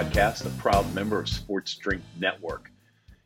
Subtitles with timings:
[0.00, 2.70] Podcast, a proud member of Sports Drink Network.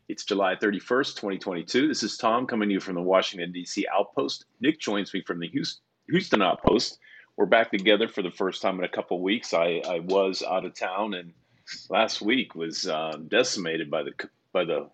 [0.09, 1.87] It's July 31st, 2022.
[1.87, 3.87] This is Tom coming to you from the Washington, D.C.
[3.89, 4.43] Outpost.
[4.59, 6.99] Nick joins me from the Houston, Houston Outpost.
[7.37, 9.53] We're back together for the first time in a couple weeks.
[9.53, 11.31] I, I was out of town and
[11.89, 14.11] last week was um, decimated by the
[14.51, 14.89] by the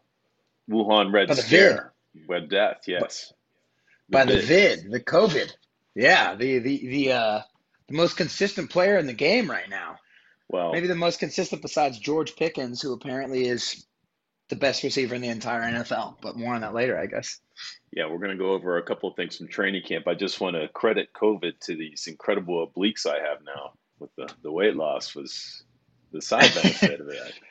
[0.69, 1.93] Wuhan Red By the Scare,
[2.27, 2.83] Red Death.
[2.85, 3.33] Yes,
[4.07, 4.83] by the vid.
[4.83, 5.51] vid, the COVID.
[5.95, 7.41] Yeah, the the the uh
[7.87, 9.97] the most consistent player in the game right now.
[10.51, 13.85] Well, Maybe the most consistent besides George Pickens, who apparently is
[14.49, 16.17] the best receiver in the entire NFL.
[16.21, 17.39] But more on that later, I guess.
[17.93, 20.07] Yeah, we're going to go over a couple of things from training camp.
[20.07, 24.29] I just want to credit COVID to these incredible obliques I have now with the,
[24.43, 25.63] the weight loss was
[26.11, 27.33] the side benefit of it.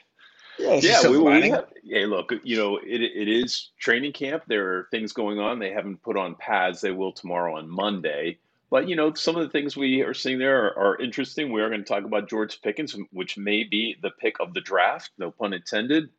[0.59, 4.43] Yeah, Yeah, we, silver we have, yeah, look, you know, it, it is training camp.
[4.47, 5.59] There are things going on.
[5.59, 6.83] They haven't put on pads.
[6.83, 8.41] They will tomorrow on Monday.
[8.71, 11.53] But, you know, some of the things we are seeing there are, are interesting.
[11.53, 14.61] We are going to talk about George Pickens, which may be the pick of the
[14.61, 16.11] draft, no pun intended.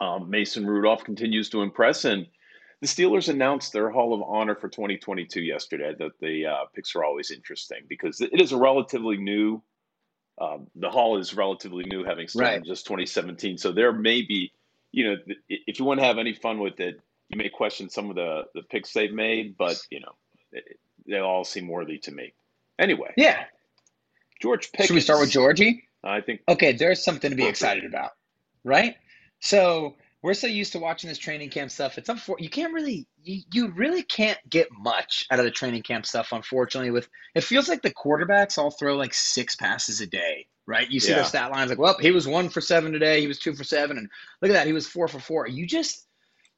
[0.00, 2.04] Um, Mason Rudolph continues to impress.
[2.04, 2.26] And
[2.80, 5.94] the Steelers announced their Hall of Honor for 2022 yesterday.
[5.98, 9.62] That the uh, picks are always interesting because it is a relatively new.
[10.40, 12.58] Um, the Hall is relatively new, having started Right.
[12.58, 13.58] in just 2017.
[13.58, 14.52] So there may be,
[14.92, 15.16] you know,
[15.48, 18.44] if you want to have any fun with it, you may question some of the
[18.54, 20.12] the picks they've made, but you know,
[20.52, 20.78] it,
[21.08, 22.32] they all seem worthy to me.
[22.78, 23.44] Anyway, Yeah.
[24.40, 24.86] George Pickens.
[24.88, 25.84] Should we start with Georgie?
[26.04, 28.12] I think Okay, there's something to be excited about,
[28.62, 28.94] right?
[29.40, 31.98] So we're so used to watching this training camp stuff.
[31.98, 35.82] It's unfor- you can't really you, you really can't get much out of the training
[35.82, 36.90] camp stuff, unfortunately.
[36.90, 40.88] With it feels like the quarterbacks all throw like six passes a day, right?
[40.90, 41.16] You see Yeah.
[41.16, 43.64] their stat lines like, well, he was one for seven today, he was two for
[43.64, 44.08] seven, and
[44.40, 45.46] look at that, he was four for four.
[45.48, 46.06] You just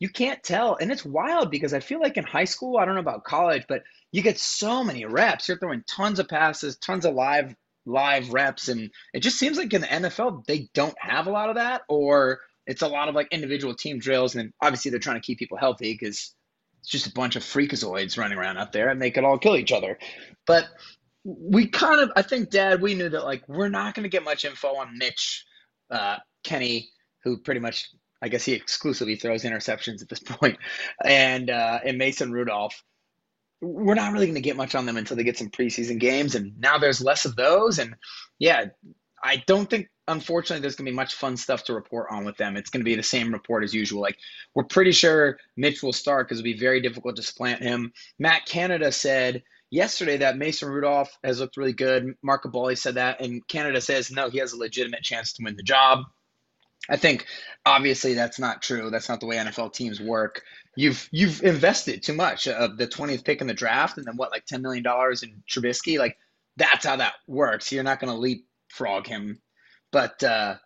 [0.01, 0.77] you can't tell.
[0.81, 3.65] And it's wild because I feel like in high school, I don't know about college,
[3.69, 5.47] but you get so many reps.
[5.47, 7.55] You're throwing tons of passes, tons of live
[7.87, 11.49] live reps and it just seems like in the NFL they don't have a lot
[11.49, 15.17] of that or it's a lot of like individual team drills and obviously they're trying
[15.21, 16.35] to keep people healthy because
[16.81, 19.57] it's just a bunch of freakazoids running around out there and they could all kill
[19.57, 19.99] each other.
[20.47, 20.69] But
[21.25, 24.25] we kind of I think dad we knew that like we're not going to get
[24.25, 25.45] much info on Mitch
[25.91, 26.91] uh, Kenny
[27.25, 27.91] who pretty much
[28.23, 30.59] I guess he exclusively throws interceptions at this point.
[31.05, 32.83] And uh, and Mason Rudolph
[33.63, 36.35] we're not really going to get much on them until they get some preseason games.
[36.35, 37.79] And now there's less of those.
[37.79, 37.95] And
[38.39, 38.65] yeah
[39.23, 42.37] i don't think unfortunately there's going to be much fun stuff to report on with
[42.37, 42.57] them.
[42.57, 44.01] It's going to be the same report as usual.
[44.01, 44.19] Like
[44.55, 47.93] we're pretty sure mitch will start because it'll be very difficult to supplant him.
[48.19, 52.15] Matt canada said yesterday that mason rudolph has looked really good.
[52.23, 53.21] Mark Kaboly said that.
[53.21, 56.01] And canada says no he has a legitimate chance to win the job
[56.91, 57.27] I think
[57.65, 58.91] obviously that's not true.
[58.91, 60.43] That's not the way NFL teams work.
[60.77, 64.33] You've you've invested too much of the 20th pick in the draft and then what
[64.33, 65.99] like 10 million dollars in Trubisky.
[65.99, 66.19] Like
[66.57, 67.71] that's how that works.
[67.71, 69.41] You're not going to leapfrog him.
[69.93, 70.57] But uh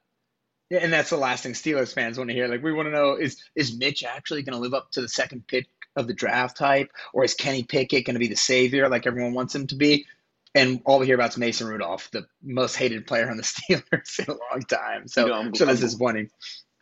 [0.71, 2.49] and that's the last thing Steelers fans want to hear.
[2.49, 5.09] Like we want to know is is Mitch actually going to live up to the
[5.09, 8.89] second pick of the draft type or is Kenny Pickett going to be the savior
[8.89, 10.07] like everyone wants him to be?
[10.55, 14.19] And all we hear about is Mason Rudolph, the most hated player on the Steelers
[14.21, 15.09] in a long time.
[15.09, 16.31] So, You know, I'm- so I'm- disappointing.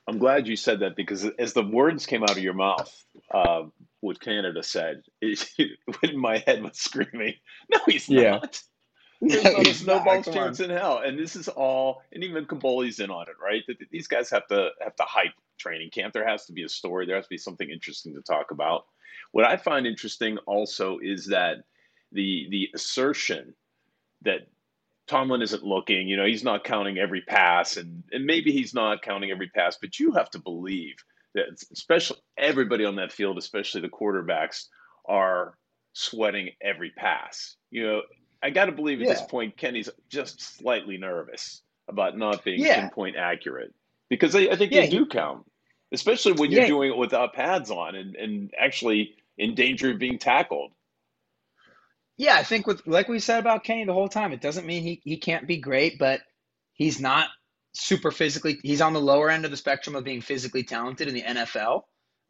[0.08, 2.93] I'm glad you said that because as the words came out of your mouth,
[3.32, 3.62] uh,
[4.00, 5.49] what Canada said, it,
[6.02, 7.35] in my head was screaming,
[7.70, 8.32] "No, he's Yeah.
[8.32, 8.61] not.
[9.20, 10.02] There's not a he's not.
[10.05, 10.70] snowball's chance on.
[10.73, 13.62] in hell." And this is all, and even Kaboly's in on it, right?
[13.69, 16.12] That these guys have to have to hype training camp.
[16.14, 17.06] There has to be a story.
[17.06, 18.87] There has to be something interesting to talk about.
[19.31, 21.58] What I find interesting also is that
[22.11, 23.55] the the assertion
[24.25, 24.49] that
[25.07, 29.03] Tomlin isn't looking, you know, he's not counting every pass, and, and maybe he's not
[29.03, 30.95] counting every pass, but you have to believe
[31.35, 34.67] that, especially everybody on that field, especially the quarterbacks,
[35.07, 35.57] are
[35.93, 37.57] sweating every pass.
[37.71, 38.03] You know,
[38.43, 42.81] I got to believe at this point, Kenny's just slightly nervous about not being Yeah.
[42.81, 43.75] pinpoint accurate
[44.09, 45.45] because I, I think Yeah, they he- do count,
[45.93, 50.19] especially when you're doing it without pads on and, and actually in danger of being
[50.19, 50.73] tackled.
[52.23, 54.85] Yeah, I think with like we said about Kenny the whole time, it doesn't mean
[54.85, 56.21] he, he can't be great, but
[56.73, 57.29] he's not
[57.75, 58.61] super physically.
[58.63, 61.83] He's on the lower end of the spectrum of being physically talented in the NFL.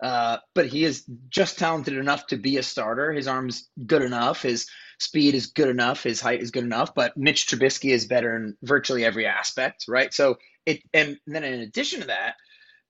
[0.02, 3.12] Uh, but he is just talented enough to be a starter.
[3.12, 4.40] His arm's good enough.
[4.40, 4.66] His
[4.98, 6.02] speed is good enough.
[6.02, 6.94] His height is good enough.
[6.94, 10.14] But Mitch Trubisky is better in virtually every aspect, right?
[10.14, 12.36] So it, and then in addition to that,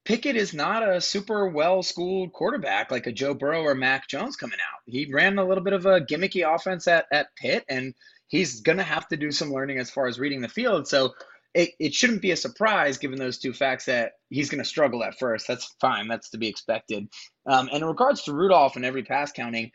[0.04, 4.36] Pickett is not a super well schooled quarterback like a Joe Burrow or Mac Jones
[4.36, 4.80] coming out.
[4.86, 7.94] He ran a little bit of a gimmicky offense at, at Pitt, and
[8.26, 10.88] he's going to have to do some learning as far as reading the field.
[10.88, 11.12] So
[11.54, 15.04] it, it shouldn't be a surprise given those two facts that he's going to struggle
[15.04, 15.46] at first.
[15.46, 16.08] That's fine.
[16.08, 17.08] That's to be expected.
[17.46, 19.70] Um, and in regards to Rudolph and every pass counting,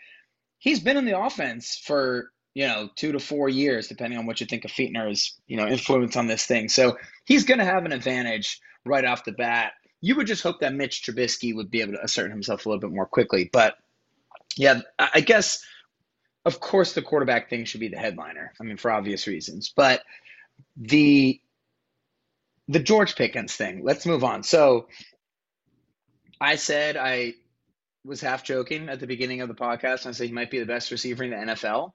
[0.57, 4.41] he's been in the offense for you know two to four years, depending on what
[4.41, 6.67] you think of Fichtner's you know influence on this thing.
[6.67, 9.73] So he's going to have an advantage right off the bat.
[10.07, 12.79] You would just hope that Mitch Trubisky would be able to assert himself a little
[12.79, 13.49] bit more quickly.
[13.51, 13.75] But
[14.55, 15.61] yeah, I guess
[16.45, 18.53] of course the quarterback thing should be the headliner.
[18.57, 19.73] I mean, for obvious reasons.
[19.75, 20.03] But
[20.77, 21.41] the
[22.69, 23.83] the George Pickens thing.
[23.83, 24.43] Let's move on.
[24.43, 24.87] So
[26.39, 27.33] I said I
[28.05, 30.05] was half joking at the beginning of the podcast.
[30.05, 31.91] I said he might be the best receiver in the NFL.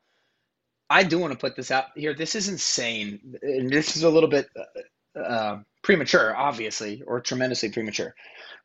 [0.91, 2.13] I do want to put this out here.
[2.13, 4.51] This is insane, and this is a little bit
[5.17, 8.15] uh, premature, obviously, or tremendously premature.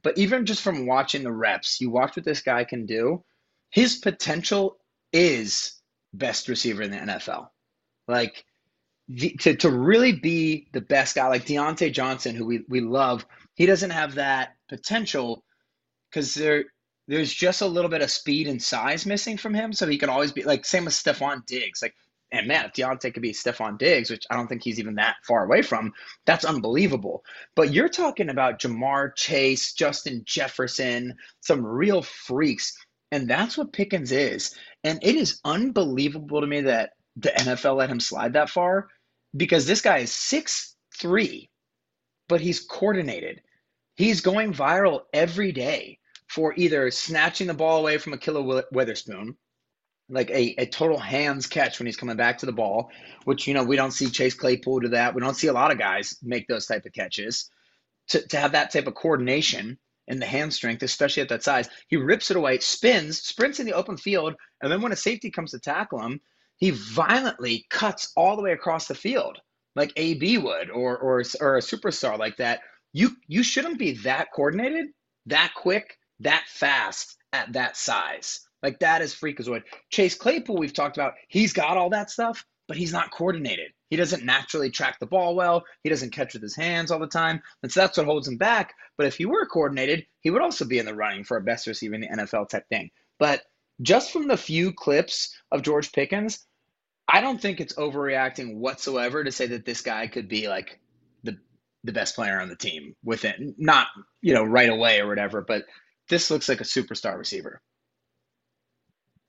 [0.04, 3.24] But even just from watching the reps, you watch what this guy can do.
[3.72, 4.78] His potential
[5.12, 5.82] is
[6.14, 7.48] best receiver in the NFL.
[8.08, 8.46] Like
[9.08, 13.26] the, to to really be the best guy, like Diontae Johnson, who we we love,
[13.56, 15.44] he doesn't have that potential
[16.10, 16.66] because there
[17.08, 19.72] there's just a little bit of speed and size missing from him.
[19.72, 21.82] So he can always be like same with Stefon Diggs.
[21.82, 21.96] Like,
[22.32, 25.16] and man, if Diontae could be Stefon Diggs, which I don't think he's even that
[25.26, 25.94] far away from,
[26.26, 27.24] that's unbelievable.
[27.56, 32.78] But you're talking about Ja'Marr Chase, Justin Jefferson, some real freaks.
[33.12, 34.56] And that's what Pickens is.
[34.84, 38.88] And it is unbelievable to me that the NFL let him slide that far
[39.36, 41.50] because this guy is six three,
[42.28, 43.42] but he's coordinated.
[43.96, 49.38] He's going viral every day for either snatching the ball away from Ahkello Witherspoon,
[50.10, 52.90] like a, a total hands catch when he's coming back to the ball,
[53.26, 55.14] which, you know, we don't see Chase Claypool do that.
[55.14, 57.50] We don't see a lot of guys make those type of catches.
[58.10, 59.78] To, to have that type of coordination
[60.08, 63.66] and the hand strength, especially at that size, he rips it away, spins, sprints in
[63.66, 66.22] the open field, and then when a safety comes to tackle him,
[66.56, 69.40] he violently cuts all the way across the field
[69.78, 72.62] like AB would or, or, or a superstar like that.
[72.94, 74.88] You, you shouldn't be that coordinated,
[75.28, 78.47] that quick, that fast at that size.
[78.64, 79.64] Like that is freakazoid.
[79.90, 83.72] Chase Claypool, we've talked about, he's got all that stuff, but he's not coordinated.
[83.90, 85.64] He doesn't naturally track the ball well.
[85.84, 87.42] He doesn't catch with his hands all the time.
[87.64, 88.74] And so that's what holds him back.
[88.98, 91.68] But if he were coordinated, he would also be in the running for a best
[91.68, 92.90] receiver in the NFL type thing.
[93.20, 93.44] But
[93.82, 96.46] just from the few clips of George Pickens,
[97.08, 100.80] I don't think it's overreacting whatsoever to say that this guy could be like
[101.24, 101.38] the
[101.84, 103.88] the best player on the team within not,
[104.22, 105.64] you know, right away or whatever, but
[106.10, 107.62] this looks like a superstar receiver.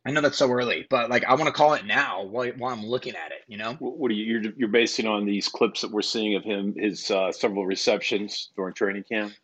[0.08, 2.72] I know that's so early, but like I want to call it now while, while
[2.72, 3.74] I'm looking at it, you know?
[3.74, 7.10] What are you you're, you're basing on these clips that we're seeing of him his
[7.10, 9.34] uh, several receptions during training camp?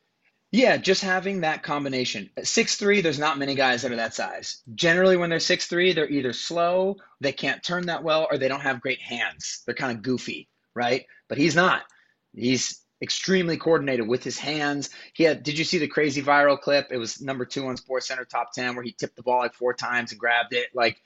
[0.52, 2.30] Yeah, just having that combination.
[2.44, 4.62] Six three, there's not many guys that are that size.
[4.74, 8.48] Generally, when they're six three, they're either slow, they can't turn that well, or they
[8.48, 9.64] don't have great hands.
[9.66, 11.04] They're kind of goofy, right?
[11.28, 11.82] But he's not.
[12.34, 14.90] He's extremely coordinated with his hands.
[15.12, 15.44] He had.
[15.44, 16.88] Did you see the crazy viral clip?
[16.90, 19.54] It was number two on Sports Center top ten, where he tipped the ball like
[19.54, 20.68] four times and grabbed it.
[20.74, 21.00] Like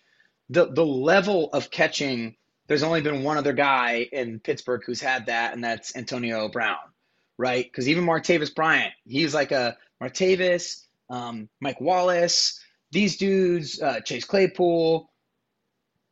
[0.49, 2.37] the the level of catching.
[2.69, 6.77] There's only been one other guy in Pittsburgh who's had that, and that's Antonio Brown
[7.39, 7.65] right?
[7.65, 14.25] Because even Martavis Bryant, he's like a Martavis, um, Mike Wallace, these dudes, uh, Chase
[14.25, 15.09] Claypool,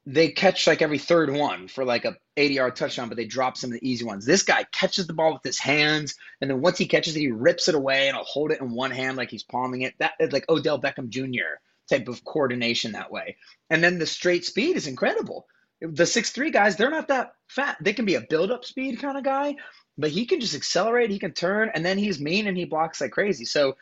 [0.07, 3.57] they catch like every third one for like a 80 yard touchdown, but they drop
[3.57, 4.25] some of the easy ones.
[4.25, 7.31] This guy catches the ball with his hands, and then once he catches it, he
[7.33, 9.95] rips it away and he'll hold it in one hand like he's palming it.
[9.99, 11.59] That is like Odell Beckham Jr.
[11.91, 13.37] type of coordination that way.
[13.69, 15.47] And then the straight speed is incredible.
[15.81, 17.77] The six three guys, they're not that fat.
[17.81, 19.57] They can be a build up speed kind of guy,
[19.99, 23.01] but he can just accelerate, he can turn, and then he's mean and he blocks
[23.01, 23.45] like crazy.
[23.45, 23.77] So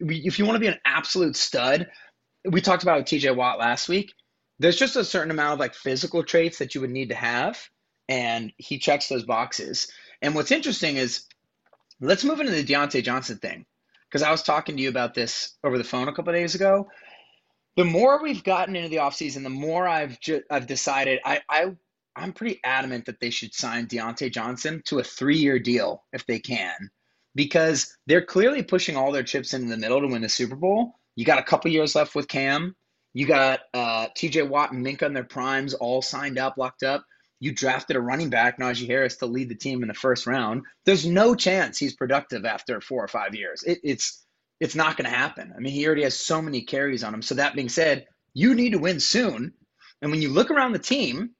[0.00, 1.88] if you want to be an absolute stud,
[2.44, 4.14] we talked about TJ Watt last week.
[4.58, 7.58] There's just a certain amount of like physical traits that you would need to have,
[8.08, 9.90] and he checks those boxes.
[10.20, 11.24] And what's interesting is,
[12.00, 13.66] let's move into the Diontae Johnson thing,
[14.08, 16.88] because I was talking to you about this over the phone a couple days ago.
[17.76, 21.76] The more we've gotten into the offseason, the more I've ju- I've decided I, I
[22.16, 26.26] I'm pretty adamant that they should sign Diontae Johnson to a three year deal if
[26.26, 26.90] they can,
[27.36, 30.98] because they're clearly pushing all their chips into the middle to win the Super Bowl.
[31.14, 32.74] You got a couple years left with Cam.
[33.18, 37.04] You got uh, TJ Watt and Minkah in their primes all signed up, locked up.
[37.40, 40.62] You drafted a running back, Najee Harris, to lead the team in the first round.
[40.84, 43.64] There's no chance he's productive after four or five years.
[43.64, 44.24] It, it's
[44.60, 45.52] it's not going to happen.
[45.56, 47.22] I mean, he already has so many carries on him.
[47.22, 49.52] So that being said, you need to win soon.
[50.00, 51.30] And when you look around the team,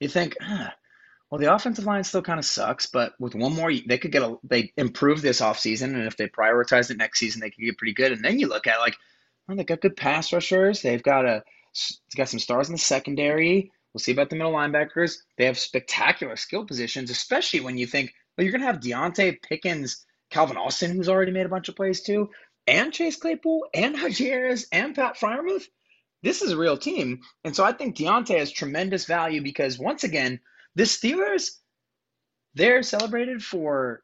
[0.00, 0.74] you think, ah,
[1.30, 4.22] well, the offensive line still kind of sucks, but with one more, they could get
[4.22, 5.94] a, they improve this offseason.
[5.94, 8.10] And if they prioritize it next season, they could get pretty good.
[8.10, 8.96] And then you look at like,
[9.56, 10.82] they got good pass rushers.
[10.82, 11.42] They've got a,
[12.16, 13.70] got some stars in the secondary.
[13.92, 15.16] We'll see about the middle linebackers.
[15.36, 19.42] They have spectacular skill positions, especially when you think, well, you're going to have Diontae
[19.42, 22.30] Pickens, Calvin Austin, who's already made a bunch of plays too,
[22.66, 25.64] and Chase Claypool, and Najee and Pat Freiermuth.
[26.22, 27.20] This is a real team.
[27.44, 30.38] And so I think Diontae has tremendous value because, once again,
[30.74, 31.50] the Steelers,
[32.54, 34.02] they're celebrated for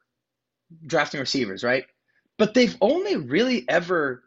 [0.85, 1.85] drafting receivers, right?
[2.37, 4.23] But they've only really ever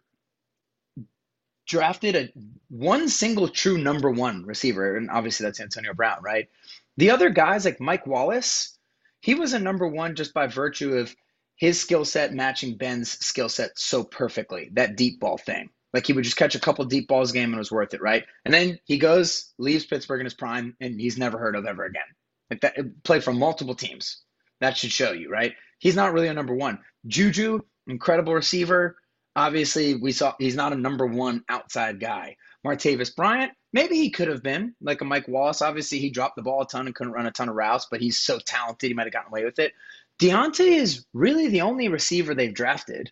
[1.70, 2.28] drafted a
[2.68, 6.48] one single true number one receiver, and obviously that's Antonio Brown, right?
[6.96, 8.76] The other guys like Mike Wallace,
[9.20, 11.14] he was a number one just by virtue of
[11.54, 14.70] his skill set matching Ben's skill set so perfectly.
[14.72, 15.70] That deep ball thing.
[15.94, 18.02] Like he would just catch a couple deep balls game and it was worth it,
[18.02, 18.24] right?
[18.44, 21.84] And then he goes, leaves Pittsburgh in his prime, and he's never heard of ever
[21.84, 22.02] again.
[22.50, 24.22] Like that play for multiple teams.
[24.60, 25.54] That should show you, right?
[25.78, 26.80] He's not really a number one.
[27.06, 28.96] Juju, incredible receiver,
[29.36, 32.36] Obviously, we saw he's not a number one outside guy.
[32.64, 35.62] Martavis Bryant, maybe he could have been like a Mike Wallace.
[35.62, 38.00] Obviously, he dropped the ball a ton and couldn't run a ton of routes, but
[38.00, 39.72] he's so talented, he might have gotten away with it.
[40.18, 43.10] Diontae is really the only receiver they've drafted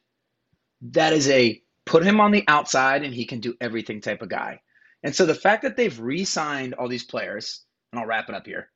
[0.82, 4.28] that is a put him on the outside and he can do everything type of
[4.28, 4.60] guy.
[5.02, 8.34] And so the fact that they've re signed all these players, and I'll wrap it
[8.34, 8.70] up here.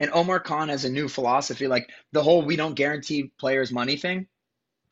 [0.00, 3.96] And Omar Khan has a new philosophy like the whole we don't guarantee players money
[3.96, 4.26] thing,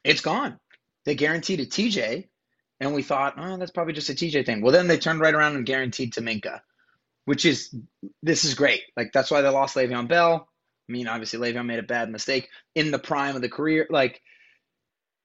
[0.04, 0.60] it's gone.
[1.04, 2.28] They guaranteed a TJ,
[2.80, 4.60] and we thought, oh, that's probably just a TJ thing.
[4.60, 6.60] Well, then they turned right around and guaranteed to Minkah,
[7.24, 7.74] which is
[8.22, 8.82] this is great.
[8.96, 10.48] Like that's why they lost Le'Veon Bell.
[10.88, 13.86] I mean, obviously Le'Veon made a bad mistake in the prime of the career.
[13.90, 14.20] Like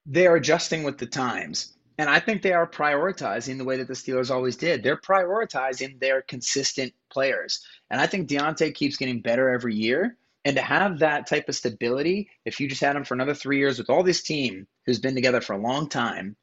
[0.06, 1.74] they are adjusting with the times.
[1.98, 4.84] And I think they are prioritizing the way that the Steelers always did.
[4.84, 7.60] They're prioritizing their consistent players.
[7.90, 10.16] And I think Diontae keeps getting better every year.
[10.48, 13.58] And to have that type of stability, if you just had him for another three
[13.58, 16.36] years with all this team who's been together for a long time,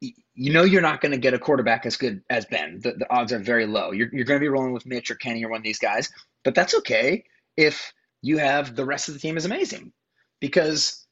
[0.00, 2.80] you know you're not going to get a quarterback as good as Ben.
[2.82, 3.90] The, the odds are very low.
[3.90, 6.08] You're, you're going to be rolling with Mitch or Kenny or one of these guys,
[6.42, 7.22] but that's okay
[7.58, 9.92] if you have the rest of the team is amazing
[10.40, 11.06] because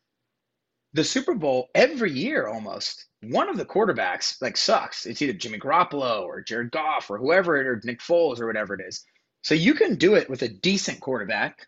[0.95, 5.05] the Super Bowl every year almost one of the quarterbacks like sucks.
[5.05, 8.81] It's either Jimmy Garoppolo or Jared Goff or whoever or Nick Foles or whatever it
[8.89, 9.05] is.
[9.43, 11.67] So you can do it with a decent quarterback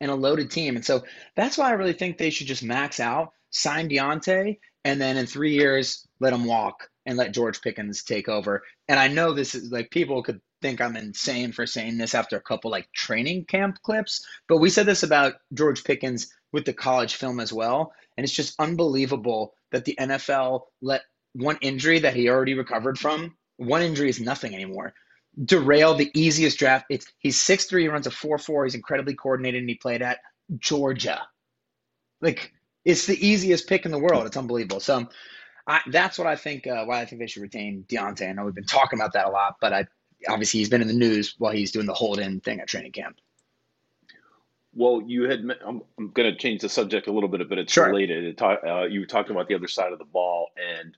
[0.00, 0.76] and a loaded team.
[0.76, 1.04] And so
[1.36, 5.26] that's why I really think they should just max out, sign Diontae, and then in
[5.26, 8.62] three years, let him walk and let George Pickens take over.
[8.88, 12.36] And I know this is like people could think I'm insane for saying this after
[12.36, 16.72] a couple like training camp clips, but we said this about George Pickens with the
[16.72, 17.92] college film as well.
[18.16, 21.02] And it's just unbelievable that the NFL let
[21.34, 24.94] one injury that he already recovered from, one injury is nothing anymore
[25.44, 26.86] derail the easiest draft.
[26.90, 28.64] It's he's six three, he runs a four four.
[28.64, 30.18] He's incredibly coordinated, and he played at
[30.58, 31.22] Georgia.
[32.20, 32.52] Like
[32.84, 34.26] it's the easiest pick in the world.
[34.26, 34.80] It's unbelievable.
[34.80, 35.08] So
[35.66, 36.66] I, that's what I think.
[36.66, 38.28] Uh, why I think they should retain Diontae.
[38.28, 39.86] I know we've been talking about that a lot, but I
[40.28, 42.92] obviously he's been in the news while he's doing the hold in thing at training
[42.92, 43.16] camp.
[44.72, 45.40] Well, you had.
[45.66, 47.88] I'm, I'm going to change the subject a little bit, but it's Sure.
[47.88, 48.24] related.
[48.24, 50.96] It uh, you were talking about the other side of the ball, and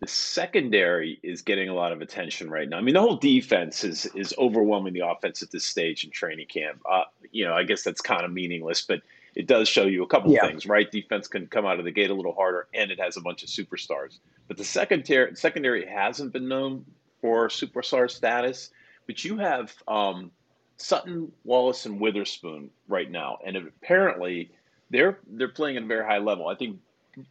[0.00, 2.76] the secondary is getting a lot of attention right now.
[2.76, 6.46] I mean, the whole defense is is overwhelming the offense at this stage in training
[6.46, 6.82] camp.
[6.88, 9.00] Uh, you know, I guess that's kind of meaningless, but
[9.34, 10.46] it does show you a couple Yeah.
[10.46, 10.90] things, right?
[10.90, 13.42] Defense can come out of the gate a little harder, and it has a bunch
[13.42, 14.18] of superstars.
[14.48, 16.84] But the secondary secondary hasn't been known
[17.20, 18.70] for superstar status.
[19.06, 20.30] But you have um,
[20.76, 24.50] Sutton, Wallace, and Witherspoon right now, and apparently
[24.90, 26.48] they're they're playing at a very high level.
[26.48, 26.78] I think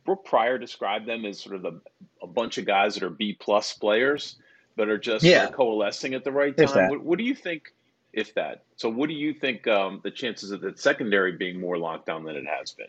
[0.05, 1.79] Brooke Pryor described them as sort of a,
[2.21, 4.37] a bunch of guys that are B plus players,
[4.75, 5.39] but are just Yeah.
[5.41, 6.89] sort of coalescing at the right time.
[6.89, 7.73] What, what do you think,
[8.13, 8.63] if that?
[8.77, 12.23] So, what do you think um, the chances of the secondary being more locked down
[12.23, 12.87] than it has been?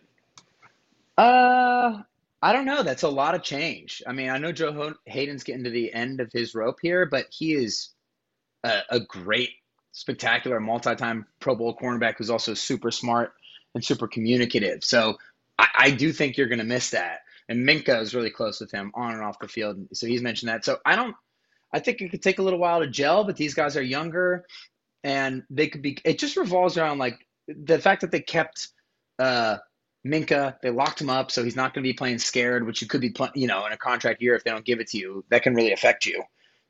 [1.17, 2.01] Uh,
[2.41, 2.83] I don't know.
[2.83, 4.01] That's a lot of change.
[4.05, 7.25] I mean, I know Joe Haden's getting to the end of his rope here, but
[7.29, 7.89] he is
[8.63, 9.51] a, a great,
[9.91, 13.33] spectacular, multi-time Pro Bowl cornerback who's also super smart
[13.73, 14.83] and super communicative.
[14.83, 15.17] So
[15.57, 17.19] I, I do think you're going to miss that.
[17.49, 20.49] And Minkah is really close with him on and off the field, so he's mentioned
[20.49, 20.65] that.
[20.65, 21.15] So I don't.
[21.73, 24.45] I think it could take a little while to gel, but these guys are younger,
[25.03, 25.97] and they could be.
[26.03, 28.69] It just revolves around like the fact that they kept
[29.19, 29.57] uh,
[30.05, 32.87] Minkah, they locked him up, so he's not going to be playing scared, which you
[32.87, 34.97] could be, pl- you know, in a contract year if they don't give it to
[34.97, 36.23] you, that can really affect you.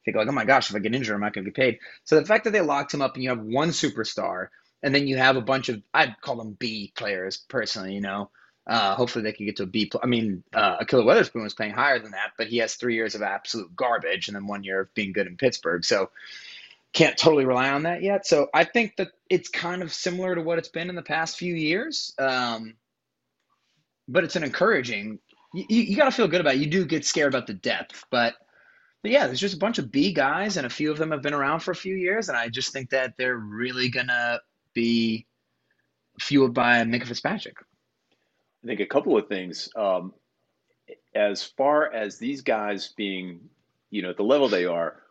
[0.06, 1.80] Think like, oh my gosh, if I get injured, I'm not going to get paid.
[2.04, 4.48] So the fact that they locked him up and you have one superstar,
[4.82, 8.30] and then you have a bunch of, I'd call them B players personally, you know.
[8.68, 9.86] Uh, hopefully they can get to a B.
[9.86, 12.96] Pl- I mean, uh, Ahkello Witherspoon was playing higher than that, but he has three
[12.96, 15.86] years of absolute garbage and then one year of being good in Pittsburgh.
[15.86, 16.10] So
[16.94, 18.28] can't totally rely on that yet.
[18.28, 21.38] So I think that it's kind of similar to what it's been in the past
[21.38, 22.14] few years.
[22.20, 22.76] Um,
[24.08, 25.20] but it's an encouraging.
[25.54, 26.60] You, you, got to feel good about it.
[26.60, 28.36] You do get scared about the depth, but,
[29.02, 31.22] but yeah, there's just a bunch of B guys, and a few of them have
[31.22, 34.42] been around for a few years, and I just think that they're really gonna
[34.74, 35.26] be
[36.20, 37.58] fueled by Minkah Fitzpatrick.
[38.68, 39.70] I think a couple of things.
[39.76, 40.14] Um,
[41.16, 43.50] as far as these guys being,
[43.90, 45.02] you know, at the level they are,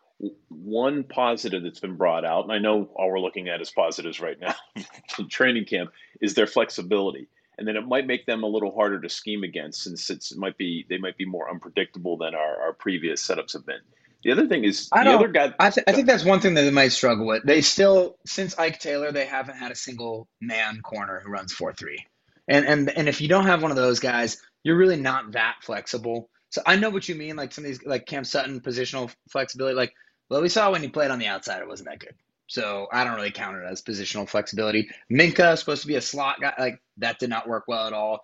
[0.48, 4.20] one positive that's been brought out, and I know all we're looking at is positives
[4.20, 4.54] right now
[5.14, 9.00] from training camp, is their flexibility and then it might make them a little harder
[9.00, 12.60] to scheme against since it's, it might be they might be more unpredictable than our,
[12.60, 13.80] our previous setups have been.
[14.24, 15.54] The other thing is I the other guy.
[15.60, 17.44] I, th- I think that's one thing that they might struggle with.
[17.44, 21.72] They still, since Ike Taylor, they haven't had a single man corner who runs four
[21.72, 22.04] three,
[22.48, 25.56] and and and if you don't have one of those guys, you're really not that
[25.62, 26.30] flexible.
[26.50, 27.36] So I know what you mean.
[27.36, 29.74] Like some of these, like Cam Sutton, positional flexibility.
[29.74, 29.92] Like
[30.30, 32.14] well, we saw when he played on the outside, it wasn't that good.
[32.48, 34.88] So I don't really count it as positional flexibility.
[35.10, 36.54] Minkah is supposed to be a slot guy.
[36.58, 38.20] Like that did not work well at all.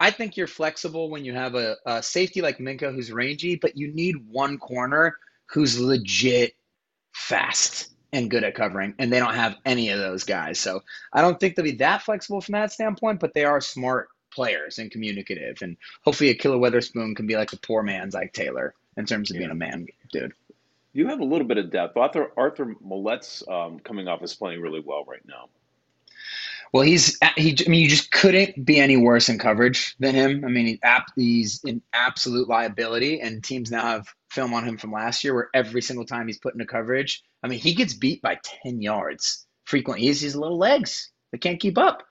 [0.00, 3.76] I think you're flexible when you have a, a safety like Minkah who's rangy, but
[3.76, 5.16] you need one corner
[5.48, 6.52] who's legit
[7.12, 10.58] fast and good at covering, and they don't have any of those guys.
[10.58, 10.82] So
[11.12, 14.78] I don't think they'll be that flexible from that standpoint, but they are smart players
[14.78, 15.58] and communicative.
[15.62, 19.36] And hopefully, Ahkello Witherspoon can be like a poor man's Ike Taylor in terms of
[19.36, 19.40] yeah.
[19.40, 20.32] being a man dude
[20.96, 21.94] you have a little bit of depth.
[21.98, 25.50] Arthur Arthur Maulet's um, coming off is playing really well right now.
[26.76, 27.56] Well, he's he.
[27.58, 30.44] I mean, you just couldn't be any worse in coverage than him.
[30.44, 30.78] I mean,
[31.16, 35.48] he's an absolute liability, and teams now have film on him from last year where
[35.54, 39.46] every single time he's put into coverage, I mean, he gets beat by ten yards
[39.64, 40.04] frequently.
[40.06, 42.02] He's his little legs; they can't keep up.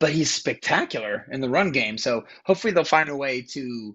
[0.00, 1.98] But he's spectacular in the run game.
[1.98, 3.94] So hopefully they'll find a way to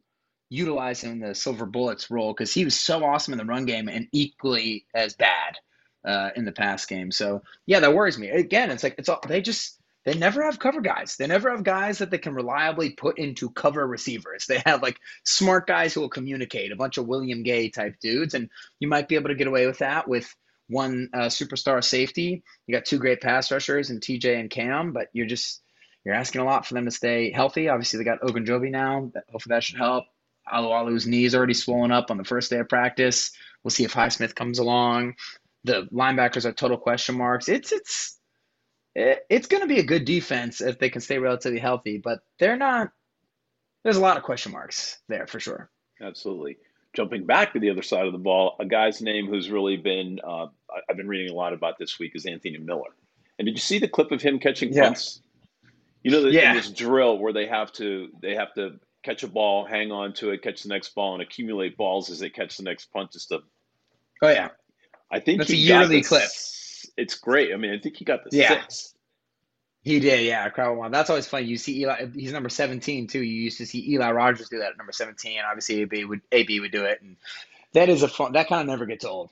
[0.52, 3.66] utilize him in the silver bullets role because he was so awesome in the run
[3.66, 5.58] game and equally as bad
[6.06, 7.10] uh, in the pass game.
[7.10, 8.30] So yeah, that worries me.
[8.30, 11.16] Again, it's like it's all they just they never have cover guys.
[11.18, 14.46] They never have guys that they can reliably put into cover receivers.
[14.48, 18.34] They have like smart guys who will communicate, a bunch of William Gay type dudes,
[18.34, 20.34] and you might be able to get away with that with
[20.68, 22.44] one uh, superstar safety.
[22.66, 25.62] You got two great pass rushers and TJ and Cam, but you're just
[26.04, 27.70] you're asking a lot for them to stay healthy.
[27.70, 29.12] Obviously, they got Ogunjobi now.
[29.32, 30.06] Hopefully, that should help.
[30.52, 33.32] Alualu's knee is already swollen up on the first day of practice.
[33.64, 35.16] We'll see if Highsmith comes along.
[35.64, 37.48] The linebackers are total question marks.
[37.48, 38.18] It's it's
[38.96, 42.58] it's going to be a good defense if they can stay relatively healthy, but they're
[42.58, 42.92] not.
[43.84, 45.70] There's a lot of question marks there for sure.
[46.02, 46.58] Absolutely.
[46.94, 50.20] Jumping back to the other side of the ball, a guy's name who's really been
[50.24, 50.48] uh,
[50.90, 52.92] I've been reading a lot about this week is Anthony Miller.
[53.40, 55.22] And did you see the clip of him catching punts?
[56.04, 56.54] You know, the, yeah.
[56.54, 60.32] this drill where they have to they have to catch a ball, hang on to
[60.32, 63.12] it, catch the next ball, and accumulate balls as they catch the next punt.
[63.12, 63.40] Just to,
[64.22, 64.50] oh yeah,
[65.10, 66.30] I think that's a yearly clip.
[66.98, 67.54] It's great.
[67.54, 68.62] I mean, I think he got the yeah.
[68.62, 68.94] six.
[69.84, 70.48] He did, yeah.
[70.50, 71.48] Crowell That's always funny.
[71.48, 72.06] You see Eli.
[72.14, 73.22] He's number seventeen too.
[73.22, 75.40] You used to see Eli Rogers do that at number seventeen.
[75.48, 77.18] Obviously, AB would AB would do it, and
[77.74, 78.34] that is a fun.
[78.34, 79.32] That kind of never gets old.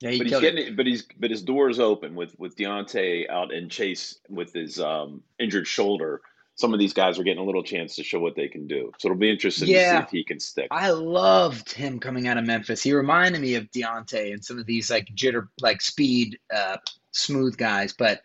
[0.00, 0.76] Yeah, he but he's getting it.
[0.76, 4.80] but he's but his door is open with with Diontae out and Chase with his
[4.80, 6.20] um, injured shoulder
[6.56, 8.90] some of these guys are getting a little chance to show what they can do.
[8.98, 9.92] So it'll be interesting yeah.
[9.92, 10.68] to see if he can stick.
[10.70, 12.82] I loved him coming out of Memphis.
[12.82, 16.78] He reminded me of Diontae and some of these like jitter, like speed, uh,
[17.12, 17.92] smooth guys.
[17.92, 18.22] But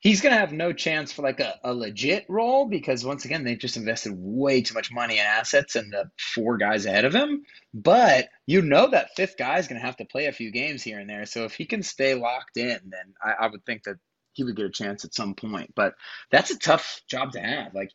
[0.00, 3.44] he's going to have no chance for like a, a legit role because once again,
[3.44, 7.14] they've just invested way too much money and assets in the four guys ahead of
[7.14, 7.44] him.
[7.74, 10.82] But you know that fifth guy is going to have to play a few games
[10.82, 11.26] here and there.
[11.26, 13.96] So if he can stay locked in, then I, I would think that
[14.32, 15.72] he would get a chance at some point.
[15.74, 15.94] But
[16.30, 17.74] that's a tough job to have.
[17.74, 17.90] Like,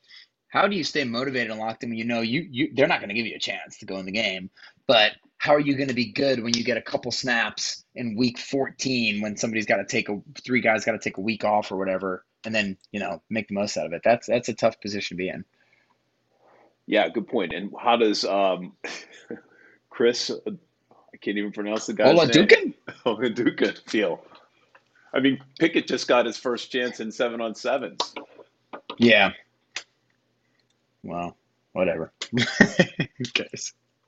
[0.50, 3.00] how do you stay motivated and locked in when you know you, you they're not
[3.00, 4.50] going to give you a chance to go in the game?
[4.88, 8.16] But how are you going to be good when you get a couple snaps in
[8.16, 11.44] week 14 when somebody's got to take a three guys got to take a week
[11.44, 14.50] off or whatever and then you know make the most out of it that's that's
[14.50, 15.46] a tough position to be in
[16.88, 17.54] yeah good point.
[17.54, 18.74] and how does um
[19.90, 22.52] chris i can't even pronounce the guy's Oladokun?
[22.52, 22.74] name
[23.06, 24.22] Oladokun feel
[25.14, 28.14] I mean, Pickett just got his first chance in seven on sevens.
[28.98, 29.32] Yeah.
[31.04, 31.38] Well,
[31.74, 32.12] whatever.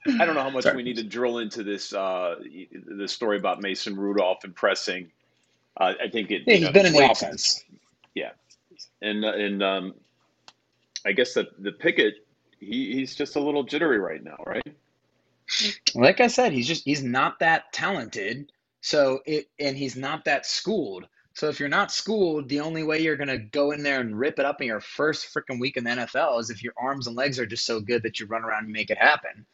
[0.08, 0.78] I don't know how much Sorry.
[0.78, 2.36] we need to drill into this uh,
[2.86, 5.12] the story about Mason Rudolph and pressing.
[5.76, 6.44] Uh, I think it.
[6.46, 7.64] Yeah, he's know, been in the offense.
[8.16, 8.32] Yeah,
[9.02, 9.96] and and um,
[11.06, 12.26] I guess that the Pickett,
[12.60, 14.76] he, he's just a little jittery right now, right?
[15.94, 18.52] Like I said, he's just he's not that talented.
[18.88, 21.08] So it and he's not that schooled.
[21.34, 24.40] So if you're not schooled, the only way you're gonna go in there and rip
[24.40, 27.16] it up in your first freaking week in the NFL is if your arms and
[27.18, 29.46] legs are just so good that you run around and make it happen.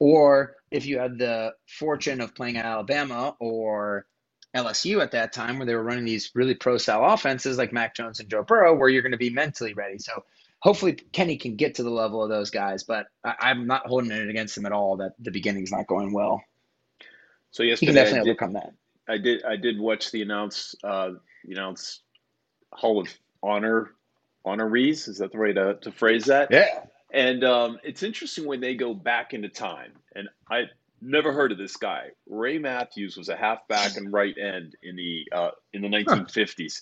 [0.00, 4.06] Or if you had the fortune of playing at Alabama or
[4.56, 7.96] LSU at that time where they were running these really pro style offenses like Mac
[7.96, 9.98] Jones and Joe Burrow, where you're going to be mentally ready.
[9.98, 10.24] So
[10.60, 14.12] hopefully Kenny can get to the level of those guys, but I, I'm not holding
[14.12, 16.42] it against him at all that the beginning's not going well.
[17.54, 18.72] So He yesterday, can definitely I did, overcome that.
[19.06, 21.10] I did I did watch the announce uh,
[21.44, 22.00] the announce
[22.72, 23.08] Hall of
[23.44, 23.92] Honor
[24.44, 25.08] honorees.
[25.08, 26.48] Is that the way to, to phrase that?
[26.50, 26.80] Yeah.
[27.12, 29.92] And um, it's interesting when they go back into time.
[30.16, 30.64] And I
[31.00, 32.08] never heard of this guy.
[32.28, 36.80] Ray Matthews was a halfback and right end in the uh, in the 1950s.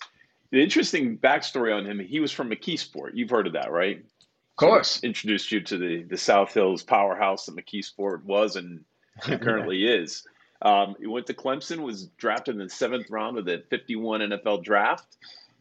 [0.53, 3.11] The interesting backstory on him: he was from McKeesport.
[3.13, 3.99] You've heard of that, right?
[3.99, 5.05] Of course.
[5.05, 8.87] Introduced you to the the South Hills powerhouse that McKeesport was and
[9.21, 10.25] currently is.
[10.63, 14.63] Um, he went to Clemson, was drafted in the seventh round of the 51 NFL
[14.63, 15.17] draft,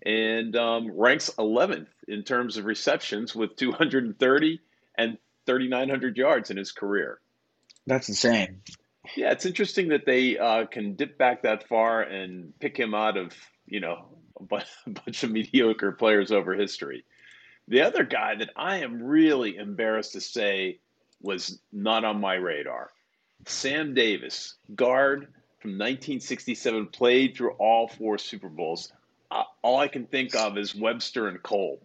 [0.06, 4.60] and um, ranks 11th in terms of receptions with 230
[4.96, 7.20] and 3,900 yards in his career.
[7.88, 8.62] That's insane.
[9.16, 13.18] Yeah, it's interesting that they uh, can dip back that far and pick him out
[13.18, 13.34] of,
[13.66, 14.06] you know,
[14.40, 17.06] a bu- a bunch of mediocre players over history.
[17.68, 20.80] The other guy that I am really embarrassed to say
[21.22, 22.92] was not on my radar
[23.46, 25.28] Sam Davis, guard
[25.60, 28.92] from 1967, played through all four Super Bowls.
[29.30, 31.82] Uh, all I can think of is Webster and Cole,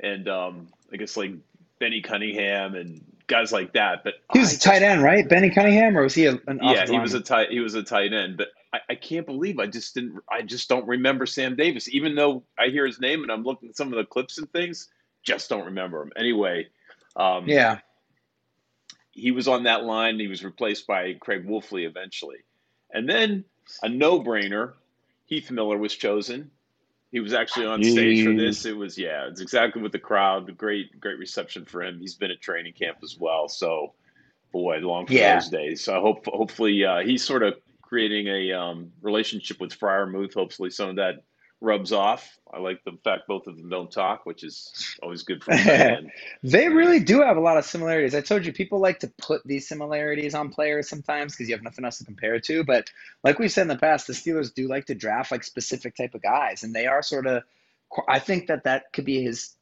[0.00, 1.32] and um, I guess like
[1.78, 4.02] Bennie Cunningham and guys like that.
[4.04, 5.28] But He I was a just- tight end, right?
[5.28, 7.82] Bennie Cunningham, or was he a, an yeah, he was a tight he was a
[7.82, 11.54] tight end, but I, I can't believe I just didn't I just don't remember Sam
[11.56, 11.88] Davis.
[11.92, 14.50] Even though I hear his name and I'm looking at some of the clips and
[14.52, 14.88] things,
[15.22, 16.12] just don't remember him.
[16.16, 16.68] Anyway,
[17.16, 17.78] um, Yeah.
[19.16, 20.20] He was on that line.
[20.20, 22.44] He was replaced by Craig Wolfley eventually,
[22.92, 23.44] and then
[23.82, 24.74] a no-brainer,
[25.24, 26.50] Heath Miller was chosen.
[27.10, 28.66] He was actually on stage for this.
[28.66, 30.56] It was yeah, it's exactly what the crowd.
[30.58, 31.98] Great, great reception for him.
[31.98, 33.48] He's been at training camp as well.
[33.48, 33.94] So,
[34.52, 35.36] boy, long for Yeah.
[35.36, 35.84] those days.
[35.84, 40.34] So I hope, hopefully, uh, he's sort of creating a um, relationship with Freiermuth.
[40.34, 41.22] Hopefully, some of that
[41.60, 42.38] rubs off.
[42.52, 46.10] I like the fact both of them don't talk, which is always good for fan.
[46.42, 48.14] They really do have a lot of similarities.
[48.14, 51.64] I told you, people like to put these similarities on players sometimes because you have
[51.64, 52.64] nothing else to compare it to.
[52.64, 52.90] But
[53.24, 56.14] like we've said in the past, the Steelers do like to draft like specific type
[56.14, 57.42] of guys, and they are sort of.
[58.08, 59.54] I think that that could be his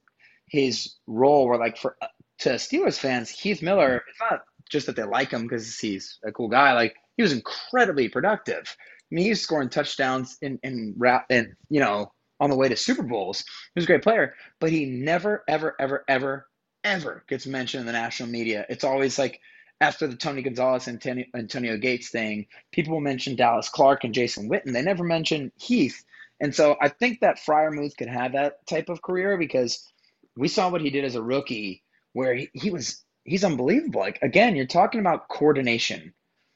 [0.49, 1.49] his role.
[1.49, 2.07] Where like for uh,
[2.39, 6.33] to Steelers fans, Heath Miller, it's not just that they like him because he's a
[6.33, 6.73] cool guy.
[6.73, 8.77] Like he was incredibly productive.
[8.79, 10.95] I mean, he was scoring touchdowns in in
[11.31, 13.41] and you know on the way to Super Bowls.
[13.41, 16.47] He was a great player, but he never, ever, ever, ever,
[16.83, 18.67] ever gets mentioned in the national media.
[18.69, 19.41] It's always like
[19.81, 24.49] after the Tony Gonzalez and Antonio, Antonio Gates thing, people mention Dallas Clark and Jason
[24.49, 24.73] Witten.
[24.73, 26.05] They never mention Heath.
[26.41, 29.91] And so I think that Freiermuth could have that type of career because
[30.37, 34.01] we saw what he did as a rookie, where he, he was he's unbelievable.
[34.01, 36.13] Like again, you're talking about coordination.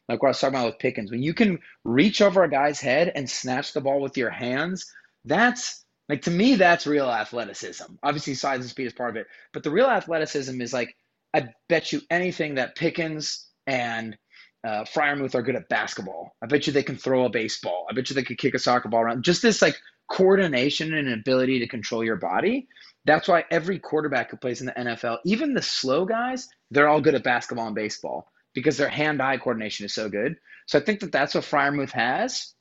[0.09, 1.11] Like what I was talking about with Pickens.
[1.11, 4.91] When you can reach over a guy's head and snatch the ball with your hands,
[5.25, 7.85] that's like to me, that's real athleticism.
[8.03, 10.97] Obviously, size and speed is part of it, but the real athleticism is like
[11.35, 14.17] I bet you anything that Pickens and
[14.65, 16.35] uh, Freiermuth are good at basketball.
[16.43, 17.87] I bet you they can throw a baseball.
[17.91, 19.25] I bet you they could kick a soccer ball around.
[19.25, 19.77] Just this like
[20.11, 22.67] coordination and ability to control your body.
[23.05, 27.01] That's why every quarterback who plays in the NFL, even the slow guys, they're all
[27.01, 30.37] good at basketball and baseball because their hand-eye coordination is so good.
[30.67, 32.55] So I think that that's what Freiermuth has.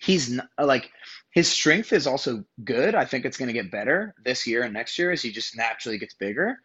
[0.00, 0.90] He's like
[1.30, 2.94] his strength is also good.
[2.94, 5.56] I think it's going to get better this year and next year as he just
[5.56, 6.58] naturally gets bigger.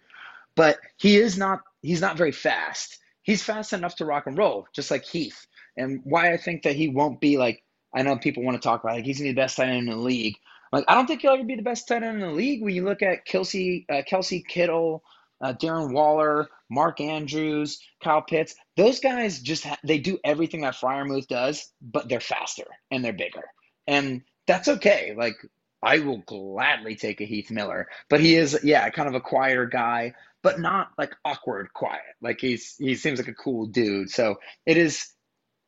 [0.55, 2.97] But he is not he's not very fast.
[3.23, 5.47] He's fast enough to rock and roll, just like Heath.
[5.77, 7.63] And why I think that he won't be like
[7.95, 9.79] I know people want to talk about like he's gonna be the best tight end
[9.79, 10.37] in the league.
[10.71, 12.61] Like I don't think he'll ever be the best tight end in the league.
[12.61, 15.03] When you look at Kelce, uh, Kelce Kittle,
[15.41, 20.75] uh, Darren Waller, Mark Andrews, Kyle Pitts, those guys just ha- they do everything that
[20.75, 23.43] Freiermuth does, but they're faster and they're bigger,
[23.87, 25.13] and that's okay.
[25.17, 25.35] Like
[25.83, 29.65] I will gladly take a Heath Miller, but he is yeah kind of a quieter
[29.65, 32.01] guy, but not like awkward quiet.
[32.21, 34.09] Like he's he seems like a cool dude.
[34.09, 35.13] So it is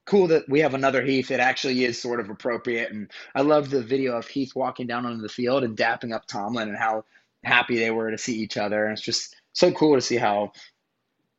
[0.06, 1.32] cool that we have another Heath.
[1.32, 2.92] It actually is sort of appropriate.
[2.92, 6.28] And I love the video of Heath walking down onto the field and dapping up
[6.28, 7.06] Tomlin and how
[7.44, 8.86] happy they were to see each other.
[8.86, 10.52] And it's just so cool to see how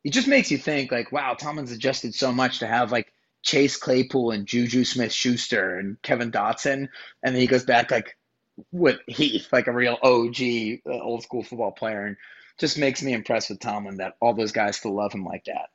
[0.07, 3.77] it just makes you think like, wow, Tomlin's adjusted so much to have like Chase
[3.77, 6.89] Claypool and Juju Smith Schuster and Kevin Dotson.
[7.25, 8.17] And then he goes back like
[8.71, 10.37] with Heath, like a real OG,
[10.87, 12.07] uh, old school football player.
[12.07, 12.17] And
[12.57, 15.71] just makes me impressed with Tomlin that all those guys still love him like that.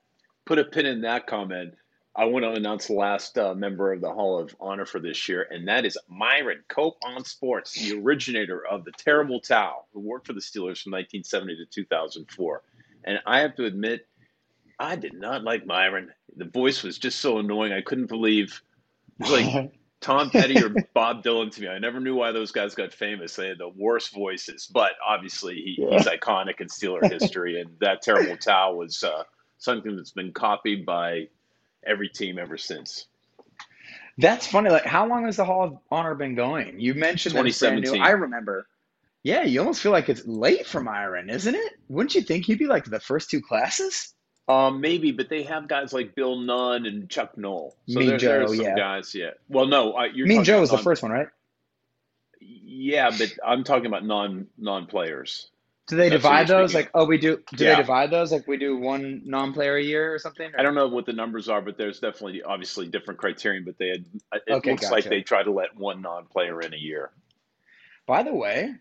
[0.46, 1.74] Put a pin in that comment.
[2.16, 5.28] I want to announce the last uh, member of the Hall of Honor for this
[5.28, 10.00] year, and that is Myron Cope on Sports, the originator of the Terrible Towel, who
[10.00, 12.64] worked for the Steelers from 1970 to 2004.
[13.04, 14.08] And I have to admit,
[14.92, 16.12] I did not like Myron.
[16.36, 17.72] The voice was just so annoying.
[17.72, 18.62] I couldn't believe
[19.22, 21.70] it was like Tom Petty or Bob Dylan to me.
[21.70, 23.38] I never knew why those guys got famous.
[23.38, 25.98] They had the worst voices, but obviously he, Yeah.
[25.98, 29.24] he's iconic in Steeler history, and that terrible towel was uh,
[29.60, 31.30] something that's been copied by
[31.86, 33.08] every team ever since.
[34.18, 34.72] That's funny.
[34.72, 36.82] Like, how long has the Hall of Honor been going?
[36.82, 37.82] You mentioned that it's brand new.
[37.84, 38.02] 2017.
[38.02, 38.68] I remember.
[39.24, 41.74] Yeah, you almost feel like it's late for Myron, isn't it?
[41.88, 44.14] Wouldn't you think he'd be like the first two classes?
[44.52, 47.76] Um, maybe, but they have guys like Bill Nunn and Chuck Noll.
[47.88, 48.76] So Mean there, there's Joe, some yeah.
[48.76, 49.16] guys.
[49.16, 49.32] Yeah.
[49.48, 51.28] Well, no, uh, you're Mean Joe about was the first one, right?
[52.40, 55.48] Yeah, but I'm talking about non non players.
[55.88, 56.74] Do they That's divide those?
[56.74, 57.40] Like, oh, we do.
[57.54, 57.72] Do Yeah.
[57.72, 58.32] they divide those?
[58.32, 60.50] Like, we do one non-player a year or something?
[60.58, 63.66] I don't know what the numbers are, but there's definitely obviously different criterion.
[63.66, 64.06] But they had
[64.48, 67.12] it Okay, looks like they try to let one non-player in a year.
[68.06, 68.76] By the way,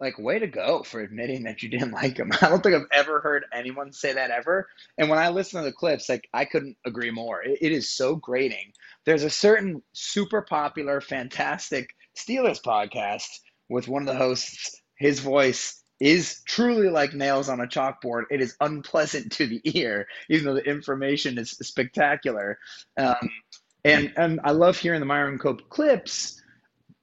[0.00, 2.30] like, way to go for admitting that you didn't like him.
[2.40, 4.68] I don't think I've ever heard anyone say that ever.
[4.98, 7.42] And when I listen to the clips, like, I couldn't agree more.
[7.42, 8.72] It, it is so grating.
[9.04, 13.28] There's a certain super popular, fantastic Steelers podcast
[13.68, 14.80] with one of the hosts.
[14.96, 18.24] His voice is truly like nails on a chalkboard.
[18.30, 22.58] It is unpleasant to the ear, even though the information is spectacular.
[22.96, 23.30] Um,
[23.84, 26.39] and and I love hearing the Myron Cope clips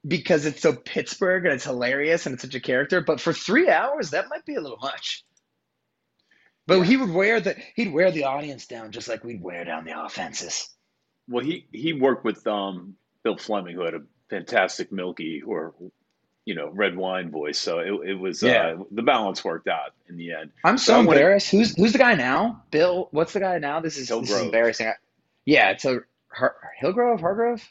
[0.05, 3.01] because it's so Pittsburgh and it's hilarious and it's such a character.
[3.01, 5.23] But for three hours, that might be a little much.
[6.65, 9.85] But he would wear the he'd wear the audience down just like we'd wear down
[9.85, 10.69] the offenses.
[11.29, 15.73] Well, he he worked with um, Bill Fleming, who had a fantastic milky or
[16.43, 17.57] you know red wine voice.
[17.57, 18.75] So it, it was Yeah.
[18.79, 20.51] uh, the balance worked out in the end.
[20.65, 21.49] I'm so I wanna- embarrassed.
[21.51, 22.63] Who's who's the guy now?
[22.71, 23.07] Bill.
[23.11, 23.79] What's the guy now?
[23.79, 24.87] This is, this is embarrassing.
[24.87, 24.93] I-
[25.45, 25.99] yeah, it's a
[26.33, 27.65] Har- Hillgrove, Hargrove.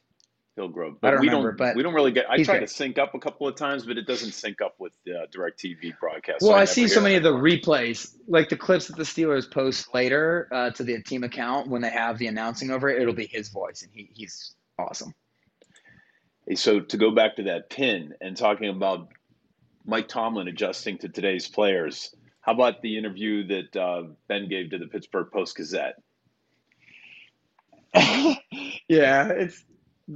[0.59, 0.62] I
[1.01, 2.31] but don't we remember, don't but we don't really get.
[2.31, 2.69] I try great.
[2.69, 5.61] to sync up a couple of times, but it doesn't sync up with uh, Direct
[5.61, 6.40] TV broadcast.
[6.40, 9.03] Well, so I, never see so many of the replays, like the clips that the
[9.03, 13.03] Steelers post later uh, to the team account when they have the announcing over it.
[13.03, 15.14] It'll be his voice, and he, he's awesome.
[16.49, 19.09] Hey, So to go back to that pin and talking about
[19.85, 24.79] Mike Tomlin adjusting to today's players, how about the interview that uh, Ben gave to
[24.79, 25.97] the Pittsburgh Post Gazette?
[28.88, 29.64] yeah, it's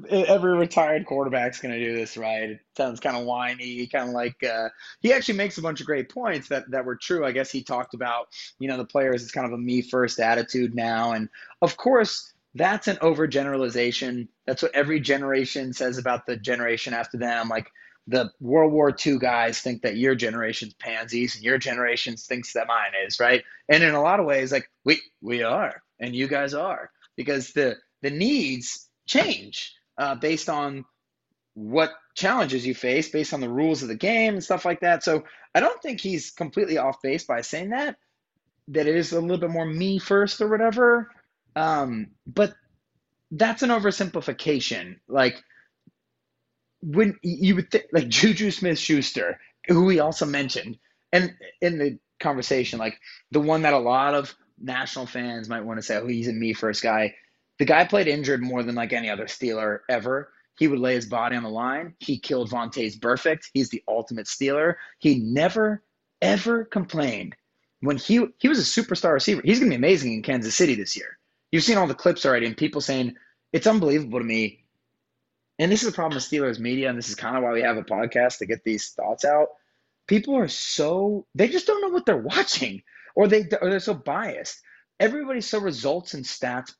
[0.09, 2.51] every retired quarterback's going to do this, right?
[2.51, 4.69] It sounds kind of whiny, kind of like uh,
[5.01, 7.25] he actually makes a bunch of great points that that were true.
[7.25, 10.21] I guess he talked about, you know, the players is kind of a me first
[10.21, 11.29] attitude now, and
[11.61, 14.29] of course that's an overgeneralization.
[14.47, 17.49] That's what every generation says about the generation after them.
[17.49, 17.71] Like
[18.07, 22.69] the World War II guys think that your generation's pansies and your generation thinks that
[22.69, 23.43] mine is, right?
[23.69, 27.53] And in a lot of ways, like we we are, and you guys are, because
[27.53, 30.85] the the needs change uh, based on
[31.55, 35.05] what challenges you face, based on the rules of the game and stuff like that.
[35.05, 37.97] So I don't think he's completely off base by saying that.
[38.69, 41.11] That it is a little bit more me first or whatever.
[41.55, 42.55] Um, but
[43.31, 44.97] that's an oversimplification.
[45.07, 45.43] Like
[46.83, 50.79] when you would think, like Juju Smith Schuster, who we also mentioned,
[51.13, 52.99] and in the conversation, like
[53.33, 56.33] the one that a lot of national fans might want to say, oh, he's a
[56.33, 57.15] me first guy.
[57.61, 60.33] The guy played injured more than like any other Steeler ever.
[60.59, 61.95] He would lay his body on the line.
[61.99, 63.51] He killed Vontaze Burfict.
[63.53, 64.77] He's the ultimate Steeler.
[64.99, 65.85] He never,
[66.23, 67.37] ever complained
[67.81, 69.43] when he he was a superstar receiver.
[69.45, 71.19] He's gonna be amazing in Kansas City this year.
[71.53, 73.15] You've seen all the clips already, and people saying
[73.53, 74.65] it's unbelievable to me.
[75.59, 77.61] And this is the problem with Steelers media, and this is kind of why we
[77.61, 79.49] have a podcast to get these thoughts out.
[80.09, 82.83] People are so they just don't know what they're watching,
[83.15, 84.63] or they or they're so biased.
[84.99, 86.73] Everybody's so results and stats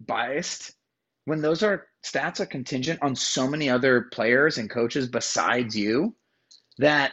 [0.00, 0.72] biased
[1.24, 6.14] when those are stats are contingent on so many other players and coaches besides you
[6.78, 7.12] that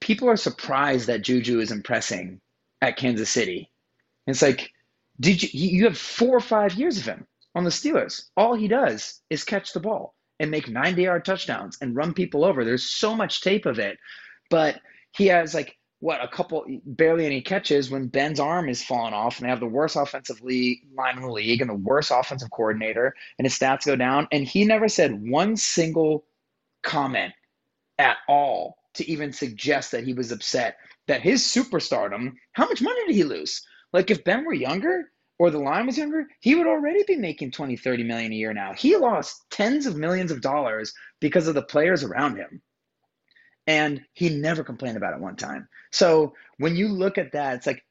[0.00, 2.40] people are surprised that Juju is impressing
[2.82, 3.70] at Kansas City.
[4.26, 4.70] It's like,
[5.20, 8.26] did you you have four or five years of him on the Steelers?
[8.36, 12.44] All he does is catch the ball and make 90 yard touchdowns and run people
[12.44, 12.64] over.
[12.64, 13.98] There's so much tape of it,
[14.50, 14.80] but
[15.16, 19.38] he has like what a couple barely any catches when Ben's arm is falling off
[19.38, 22.50] and they have the worst offensive league line in the league and the worst offensive
[22.50, 26.26] coordinator and his stats go down and he never said one single
[26.82, 27.32] comment
[27.98, 30.76] at all to even suggest that he was upset
[31.08, 35.50] that his superstardom how much money did he lose Like if Ben were younger or
[35.50, 38.72] the line was younger, he would already be making 20, 30 million a year now.
[38.72, 42.62] He lost tens of millions of dollars because of the players around him.
[43.66, 45.68] And he never complained about it one time.
[45.90, 47.82] So when you look at that, it's like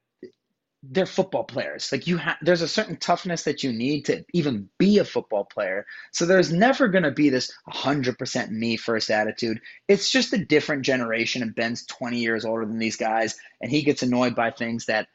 [0.92, 1.92] they're football players.
[1.92, 5.46] Like you have, there's a certain toughness that you need to even be a football
[5.46, 5.86] player.
[6.12, 9.62] So there's never going to be this 100% me first attitude.
[9.88, 11.42] It's just a different generation.
[11.42, 15.08] And Ben's 20 years older than these guys, and he gets annoyed by things that,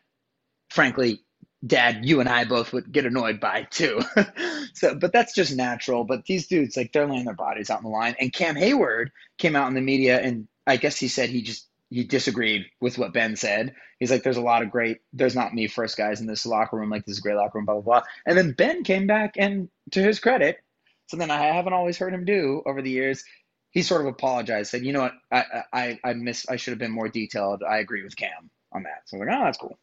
[0.70, 1.20] frankly,
[1.66, 4.00] Dad, you and I both would get annoyed by too.
[4.72, 6.04] so, but that's just natural.
[6.04, 8.16] But these dudes, like, they're laying their bodies out on the line.
[8.18, 11.66] And Cam Hayward came out in the media, and I guess he said he just
[11.90, 13.74] he disagreed with what Ben said.
[13.98, 16.76] He's like, there's a lot of great, there's not me first guys in this locker
[16.76, 16.88] room.
[16.88, 18.02] Like, this is a great locker room, blah, blah, blah.
[18.26, 20.58] And then Ben came back, and to his credit,
[21.08, 23.24] something I haven't always heard him do over the years,
[23.72, 26.78] he sort of apologized, said, you know what, I, I, I missed, I should have
[26.78, 27.62] been more detailed.
[27.68, 29.02] I agree with Cam on that.
[29.06, 29.78] So I'm like, oh, that's cool.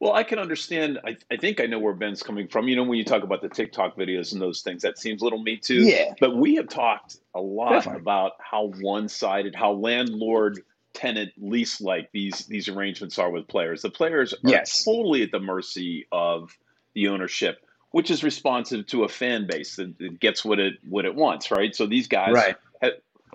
[0.00, 0.98] Well, I can understand.
[1.06, 2.68] I, I think I know where Ben's coming from.
[2.68, 5.24] You know, when you talk about the TikTok videos and those things, that seems a
[5.24, 5.82] little me too.
[5.82, 6.12] Yeah.
[6.20, 8.00] But we have talked a lot Definitely.
[8.02, 13.82] about how one-sided, how landlord tenant lease like these these arrangements are with players.
[13.82, 14.84] The players are Yes.
[14.84, 16.56] totally at the mercy of
[16.94, 21.04] the ownership, which is responsive to a fan base that, that gets what it what
[21.04, 21.74] it wants, right?
[21.74, 22.56] So these guys Right.
[22.82, 22.90] ha-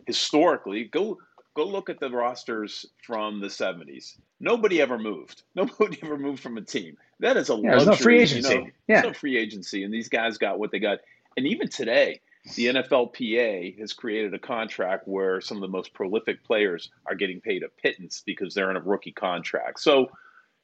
[0.07, 1.17] historically go
[1.55, 4.17] go look at the rosters from the 70s.
[4.39, 5.43] Nobody ever moved.
[5.55, 6.97] Nobody ever moved from a team.
[7.19, 8.03] That is a Yeah, there's no luxury.
[8.03, 8.55] free you agency.
[8.55, 8.61] know.
[8.87, 9.01] Yeah.
[9.01, 10.99] There's no free agency, and these guys got what they got.
[11.37, 12.21] And even today,
[12.55, 17.41] the NFLPA has created a contract where some of the most prolific players are getting
[17.41, 19.79] paid a pittance because they're in a rookie contract.
[19.81, 20.07] So,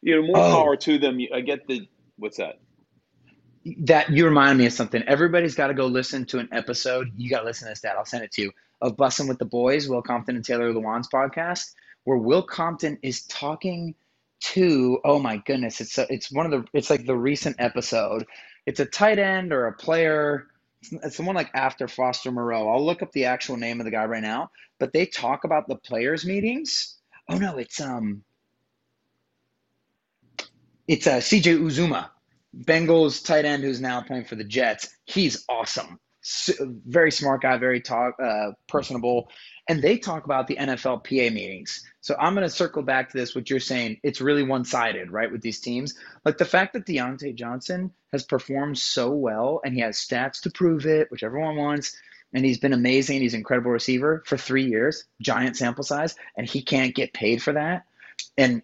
[0.01, 0.51] you know, more Oh.
[0.51, 1.19] power to them.
[1.33, 2.59] I get the what's that?
[3.79, 5.01] that you remind me of something.
[5.07, 7.11] Everybody's got to go listen to an episode.
[7.17, 7.95] You got to listen to this, Dad.
[7.97, 8.51] I'll send it to you.
[8.81, 13.23] Of Bussin' with the Boys, Will Compton and Taylor Lewan's podcast, where Will Compton is
[13.23, 13.95] talking
[14.41, 14.99] to.
[15.03, 18.25] Oh my goodness, it's a, it's one of the it's like the recent episode.
[18.65, 20.47] It's a tight end or a player.
[20.81, 22.69] It's, someone like after Foster Moreau.
[22.69, 24.51] I'll look up the actual name of the guy right now.
[24.79, 26.95] But they talk about the players meetings.
[27.29, 28.23] Oh no, it's um,
[30.87, 32.09] it's uh, CJ Uzomah.
[32.55, 34.95] Bengals tight end who's now playing for the Jets.
[35.05, 35.99] He's awesome.
[36.85, 39.29] Very smart guy, very talk, uh, personable.
[39.67, 41.83] And they talk about the NFL PA meetings.
[42.01, 43.99] So I'm going to circle back to this, what you're saying.
[44.03, 45.95] It's really one sided, right, with these teams.
[46.23, 50.51] Like the fact that Diontae Johnson has performed so well and he has stats to
[50.51, 51.95] prove it, which everyone wants.
[52.33, 53.21] And he's been amazing.
[53.21, 57.41] He's an incredible receiver for three years, giant sample size, and he can't get paid
[57.41, 57.85] for that.
[58.37, 58.61] And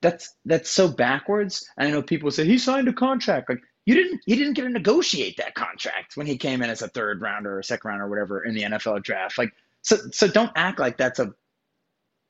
[0.00, 1.68] that's that's so backwards.
[1.78, 3.48] I know people say he signed a contract.
[3.48, 6.82] Like you didn't he didn't get to negotiate that contract when he came in as
[6.82, 9.38] a third rounder or second rounder or whatever in the NFL draft.
[9.38, 11.32] Like so so don't act like that's a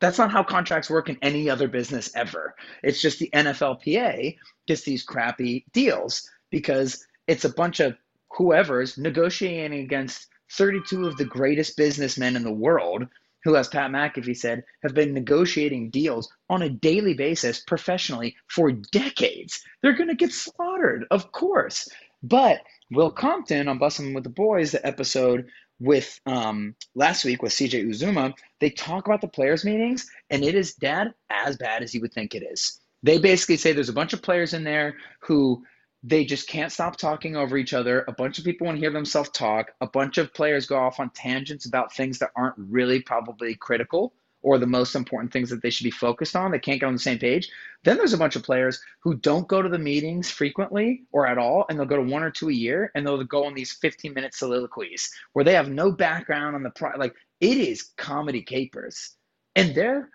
[0.00, 2.54] that's not how contracts work in any other business ever.
[2.82, 4.36] It's just the NFLPA
[4.66, 7.96] gets these crappy deals because it's a bunch of
[8.30, 13.06] whoever's negotiating against 32 of the greatest businessmen in the world
[13.44, 18.72] who, as Pat McAfee said, have been negotiating deals on a daily basis professionally for
[18.72, 19.62] decades.
[19.82, 21.88] They're going to get slaughtered, of course.
[22.22, 25.46] But Will Compton on Bussin' with the Boys, the episode
[25.78, 30.54] with um, last week with CJ Uzomah, they talk about the players' meetings, and it
[30.54, 32.80] is, Dad, as bad as you would think it is.
[33.02, 35.62] They basically say there's a bunch of players in there who
[36.06, 38.04] they just can't stop talking over each other.
[38.08, 39.72] A bunch of people want to hear themselves talk.
[39.80, 44.12] A bunch of players go off on tangents about things that aren't really probably critical
[44.42, 46.50] or the most important things that they should be focused on.
[46.50, 47.48] They can't get on the same page.
[47.84, 51.38] Then there's a bunch of players who don't go to the meetings frequently or at
[51.38, 53.72] all, and they'll go to one or two a year, and they'll go on these
[53.72, 56.90] 15 minute soliloquies where they have no background on the pro.
[56.98, 59.16] Like it is comedy capers,
[59.56, 60.10] and they're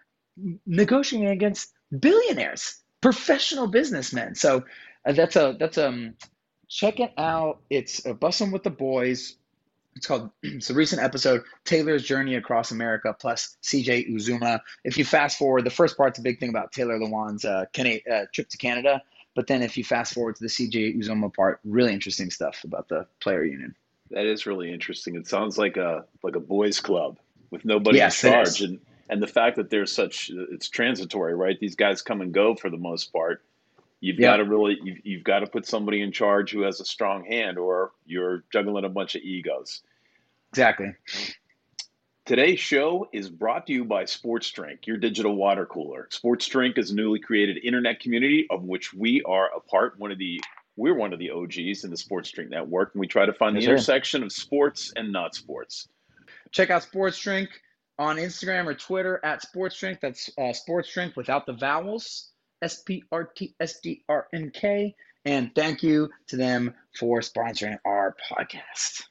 [0.67, 4.35] negotiating against billionaires, professional businessmen.
[4.35, 4.63] So
[5.05, 6.15] uh, that's a that's um
[6.67, 7.59] check it out.
[7.69, 9.35] It's a bussin' with the boys.
[9.95, 14.61] It's called it's a recent episode, Taylor's Journey Across America plus CJ Uzomah.
[14.83, 17.99] If you fast forward, the first part's a big thing about Taylor Lewan's uh, Cana-
[18.11, 19.01] uh, trip to Canada.
[19.35, 22.89] But then if you fast forward to the CJ Uzomah part, really interesting stuff about
[22.89, 23.75] the player union.
[24.11, 25.15] That is really interesting.
[25.15, 27.19] It sounds like a like a boys' club
[27.51, 28.79] with nobody Yes, in charge, and
[29.09, 31.59] and the fact that there's such it's transitory, right?
[31.59, 33.43] These guys come and go for the most part.
[34.01, 34.31] You've Yeah.
[34.31, 37.25] got to really you've, you've got to put somebody in charge who has a strong
[37.25, 39.81] hand, or you're juggling a bunch of egos.
[40.51, 40.93] Exactly.
[42.25, 46.07] Today's show is brought to you by Sports Drink, your digital water cooler.
[46.11, 49.97] Sports Drink is a newly created internet community of which we are a part.
[49.99, 50.39] One of the
[50.75, 53.55] we're one of the OGs in the Sports Drink network, and we try to find
[53.55, 53.71] Yes, the sir.
[53.73, 55.89] intersection of sports and not sports.
[56.51, 57.49] Check out Sports Drink
[57.97, 59.99] on Instagram or Twitter at Sports Drink.
[59.99, 62.29] That's uh, Sports Drink without the vowels.
[62.61, 64.95] S P R T S D R N K.
[65.25, 69.03] And thank you to them for sponsoring our podcast.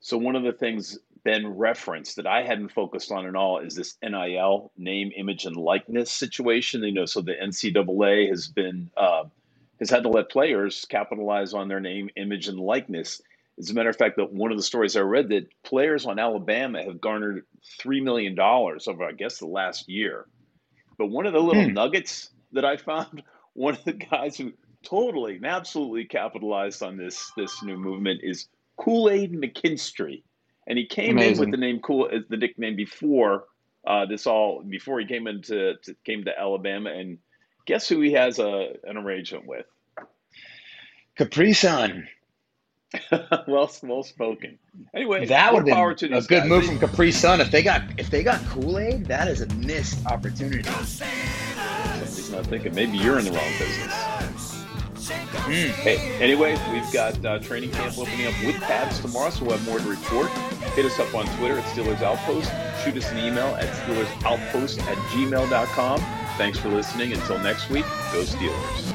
[0.00, 3.74] So one of the things Ben referenced that I hadn't focused on at all is
[3.74, 6.82] this NIL name, image, and likeness situation.
[6.82, 9.24] You know, so the NCAA has been uh,
[9.78, 13.20] has had to let players capitalize on their name, image, and likeness.
[13.58, 16.18] As a matter of fact, that one of the stories I read that players on
[16.18, 17.44] Alabama have garnered
[17.78, 20.26] three million dollars over, I guess, the last year.
[20.96, 21.74] But one of the little Hmm.
[21.74, 23.22] nuggets that I found,
[23.54, 28.48] one of the guys who totally and absolutely capitalized on this this new movement is
[28.76, 30.22] Kool Aid McKinstry,
[30.66, 33.44] and he came in with the name Kool, uh, the nickname before
[33.86, 37.18] uh, this all before he came into to, came to Alabama, and
[37.66, 39.66] guess who he has a an arrangement with?
[41.16, 42.08] Capri Sun.
[43.46, 44.58] well, well spoken.
[44.94, 46.48] Anyway, That would have power to been a good guys.
[46.48, 47.40] move from Capri Sun.
[47.40, 50.68] If they got if they got Kool Aid, that is a missed opportunity.
[52.30, 52.74] Somebody's not thinking.
[52.74, 53.92] Maybe you're in the wrong business.
[55.50, 55.70] Mm.
[55.70, 59.66] Hey, anyway, we've got uh, training camp opening up with Tabs tomorrow, so we'll have
[59.66, 60.28] more to report.
[60.74, 62.50] Hit us up on Twitter at Steelers Outpost.
[62.84, 66.00] Shoot us an email at SteelersOutpost at gmail.com.
[66.36, 67.12] Thanks for listening.
[67.12, 68.94] Until next week, go Steelers.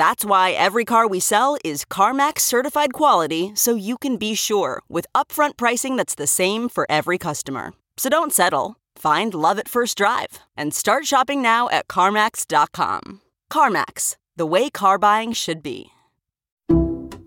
[0.00, 4.80] That's why every car we sell is CarMax certified quality so you can be sure
[4.88, 7.74] with upfront pricing that's the same for every customer.
[7.98, 8.76] So don't settle.
[8.96, 13.20] Find love at first drive and start shopping now at CarMax.com.
[13.52, 15.90] CarMax, the way car buying should be.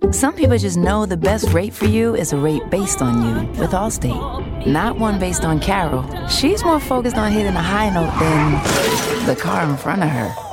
[0.10, 3.62] Some people just know the best rate for you is a rate based on you
[3.62, 6.10] with Allstate, not one based on Carol.
[6.28, 10.53] She's more focused on hitting a high note than the car in front of her.